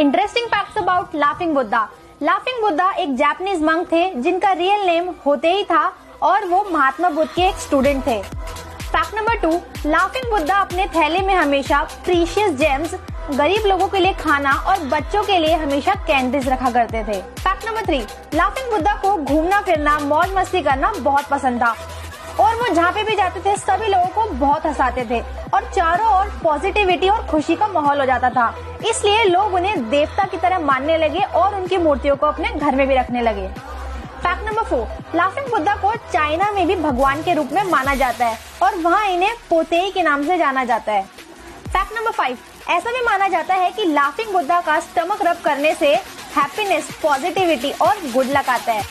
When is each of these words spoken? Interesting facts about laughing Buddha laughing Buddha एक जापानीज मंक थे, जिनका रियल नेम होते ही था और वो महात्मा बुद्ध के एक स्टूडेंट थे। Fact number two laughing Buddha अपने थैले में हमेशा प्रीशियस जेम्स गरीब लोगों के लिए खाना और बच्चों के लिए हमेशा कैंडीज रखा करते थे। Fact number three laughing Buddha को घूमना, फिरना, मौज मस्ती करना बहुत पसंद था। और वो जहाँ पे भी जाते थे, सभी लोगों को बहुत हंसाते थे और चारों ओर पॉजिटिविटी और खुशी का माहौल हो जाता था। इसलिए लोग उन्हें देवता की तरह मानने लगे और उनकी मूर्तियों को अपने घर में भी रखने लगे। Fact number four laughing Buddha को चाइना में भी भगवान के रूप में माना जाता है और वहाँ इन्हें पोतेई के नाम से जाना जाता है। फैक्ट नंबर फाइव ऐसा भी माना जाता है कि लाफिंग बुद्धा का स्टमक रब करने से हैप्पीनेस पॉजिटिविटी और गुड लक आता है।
Interesting 0.00 0.46
facts 0.48 0.76
about 0.78 1.14
laughing 1.14 1.52
Buddha 1.54 1.80
laughing 2.22 2.60
Buddha 2.62 2.90
एक 2.92 3.14
जापानीज 3.16 3.62
मंक 3.62 3.86
थे, 3.92 4.08
जिनका 4.16 4.52
रियल 4.52 4.86
नेम 4.86 5.08
होते 5.26 5.50
ही 5.52 5.64
था 5.64 5.82
और 6.22 6.44
वो 6.44 6.62
महात्मा 6.70 7.10
बुद्ध 7.10 7.28
के 7.30 7.42
एक 7.48 7.56
स्टूडेंट 7.56 8.06
थे। 8.06 8.16
Fact 8.22 9.14
number 9.14 9.36
two 9.38 9.50
laughing 9.86 10.30
Buddha 10.30 10.56
अपने 10.56 10.86
थैले 10.94 11.20
में 11.26 11.34
हमेशा 11.34 11.82
प्रीशियस 12.04 12.54
जेम्स 12.58 12.94
गरीब 13.30 13.66
लोगों 13.66 13.88
के 13.88 13.98
लिए 13.98 14.12
खाना 14.12 14.52
और 14.68 14.86
बच्चों 14.88 15.22
के 15.24 15.38
लिए 15.38 15.54
हमेशा 15.56 15.94
कैंडीज 16.06 16.48
रखा 16.48 16.70
करते 16.70 17.04
थे। 17.04 17.20
Fact 17.20 17.66
number 17.66 17.86
three 17.86 18.00
laughing 18.34 18.70
Buddha 18.70 18.94
को 19.02 19.16
घूमना, 19.16 19.60
फिरना, 19.60 19.98
मौज 19.98 20.34
मस्ती 20.36 20.62
करना 20.62 20.92
बहुत 21.00 21.28
पसंद 21.30 21.62
था। 21.62 21.74
और 22.40 22.56
वो 22.56 22.74
जहाँ 22.74 22.92
पे 22.92 23.02
भी 23.02 23.16
जाते 23.16 23.40
थे, 23.40 23.56
सभी 23.58 23.86
लोगों 23.86 24.08
को 24.14 24.30
बहुत 24.36 24.66
हंसाते 24.66 25.06
थे 25.10 25.20
और 25.54 25.70
चारों 25.70 26.10
ओर 26.18 26.32
पॉजिटिविटी 26.42 27.08
और 27.08 27.26
खुशी 27.26 27.56
का 27.56 27.68
माहौल 27.68 28.00
हो 28.00 28.06
जाता 28.06 28.30
था। 28.30 28.52
इसलिए 28.80 29.24
लोग 29.24 29.54
उन्हें 29.54 29.88
देवता 29.90 30.24
की 30.24 30.36
तरह 30.36 30.58
मानने 30.58 30.96
लगे 30.98 31.20
और 31.20 31.54
उनकी 31.54 31.76
मूर्तियों 31.78 32.16
को 32.16 32.26
अपने 32.26 32.48
घर 32.50 32.76
में 32.76 32.86
भी 32.88 32.94
रखने 32.94 33.22
लगे। 33.22 33.46
Fact 33.48 34.46
number 34.46 34.62
four 34.62 35.16
laughing 35.16 35.50
Buddha 35.50 35.74
को 35.76 35.94
चाइना 36.12 36.50
में 36.52 36.66
भी 36.66 36.76
भगवान 36.76 37.22
के 37.22 37.34
रूप 37.34 37.52
में 37.52 37.62
माना 37.64 37.94
जाता 37.94 38.26
है 38.26 38.38
और 38.62 38.76
वहाँ 38.76 39.06
इन्हें 39.06 39.34
पोतेई 39.50 39.90
के 39.90 40.02
नाम 40.02 40.26
से 40.26 40.36
जाना 40.38 40.64
जाता 40.64 40.92
है। 40.92 41.02
फैक्ट 41.02 41.96
नंबर 41.96 42.10
फाइव 42.10 42.38
ऐसा 42.68 42.90
भी 42.90 43.04
माना 43.04 43.28
जाता 43.28 43.54
है 43.54 43.70
कि 43.72 43.84
लाफिंग 43.84 44.32
बुद्धा 44.32 44.60
का 44.60 44.78
स्टमक 44.80 45.22
रब 45.22 45.40
करने 45.44 45.74
से 45.74 45.94
हैप्पीनेस 46.36 46.90
पॉजिटिविटी 47.02 47.70
और 47.82 48.00
गुड 48.12 48.26
लक 48.26 48.48
आता 48.48 48.72
है। 48.72 48.82